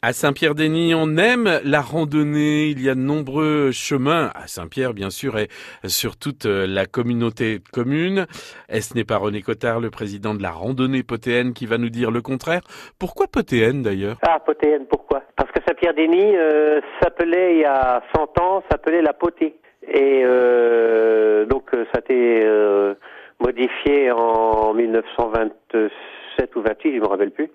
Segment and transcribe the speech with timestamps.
[0.00, 2.68] À Saint-Pierre-Denis, on aime la randonnée.
[2.68, 5.48] Il y a de nombreux chemins à Saint-Pierre, bien sûr, et
[5.88, 8.26] sur toute la communauté commune.
[8.68, 11.88] Et ce n'est pas René Cotard, le président de la randonnée potéenne, qui va nous
[11.88, 12.60] dire le contraire.
[13.00, 14.18] Pourquoi potéenne, d'ailleurs?
[14.22, 15.24] Ah, potéenne, pourquoi?
[15.34, 19.56] Parce que Saint-Pierre-Denis euh, s'appelait, il y a 100 ans, s'appelait la potée.
[19.82, 22.94] Et euh, donc, ça a été euh,
[23.40, 27.50] modifié en 1927 ou 28, je ne me rappelle plus.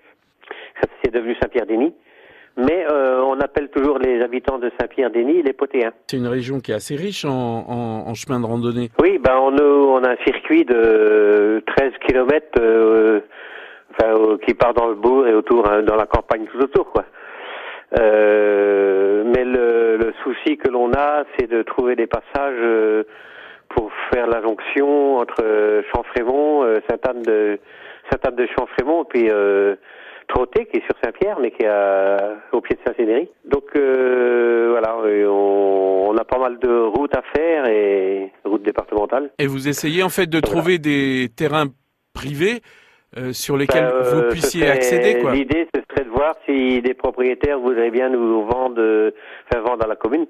[1.02, 1.94] C'est devenu Saint-Pierre-Denis
[2.56, 5.92] mais euh, on appelle toujours les habitants de Saint-Pierre-Denis les Potéens.
[6.06, 8.90] C'est une région qui est assez riche en, en, en chemin de randonnée.
[9.00, 13.20] Oui, ben on, on, a un circuit de 13 kilomètres euh,
[13.90, 16.90] enfin, euh, qui part dans le bourg et autour, hein, dans la campagne tout autour,
[16.90, 17.04] quoi.
[17.98, 23.04] Euh, mais le, le, souci que l'on a, c'est de trouver des passages euh,
[23.68, 27.58] pour faire la jonction entre Champfrémont, Sainte-Anne de
[28.10, 29.28] Sainte-Anne de Champfrémont, puis
[30.34, 33.30] Trotté, qui est sur Saint-Pierre, mais qui est à, au pied de Saint-Cédric.
[33.44, 34.96] Donc euh, voilà,
[35.30, 39.30] on, on, a pas mal de routes à faire et routes départementales.
[39.38, 41.66] Et vous essayez en fait de trouver des terrains
[42.14, 42.62] privés
[43.16, 45.32] euh, sur lesquels ben, vous puissiez accéder quoi.
[45.32, 49.12] L'idée ce serait de voir si des propriétaires voudraient bien nous vendre,
[49.52, 50.26] faire vendre à la commune.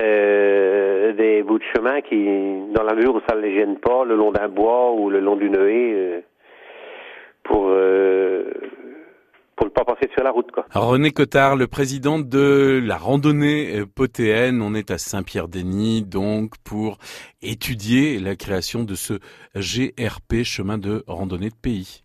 [0.00, 2.24] Euh, des bouts de chemin qui,
[2.72, 5.20] dans la mesure où ça ne les gêne pas, le long d'un bois ou le
[5.20, 6.20] long d'une haie, euh,
[7.44, 8.44] pour euh,
[10.74, 16.98] René Cotard, le président de la randonnée euh, potéenne, on est à Saint-Pierre-Denis donc pour
[17.42, 19.14] étudier la création de ce
[19.54, 22.02] GRP, chemin de randonnée de pays.